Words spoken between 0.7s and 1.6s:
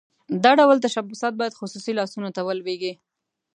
تشبثات باید